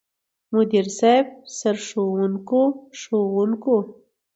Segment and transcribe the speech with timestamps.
[0.53, 1.27] مدير صيب،
[1.57, 2.61] سرښوونکو
[2.99, 3.77] ،ښوونکو،